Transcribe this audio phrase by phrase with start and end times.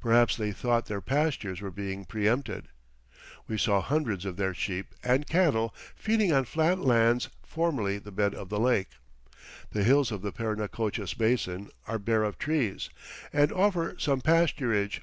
[0.00, 2.68] Perhaps they thought their pastures were being preempted.
[3.46, 8.34] We saw hundreds of their sheep and cattle feeding on flat lands formerly the bed
[8.34, 8.92] of the lake.
[9.72, 12.88] The hills of the Parinacochas Basin are bare of trees,
[13.34, 15.00] and offer some pasturage.